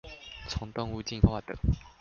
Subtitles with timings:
[0.49, 1.53] 從動物進化的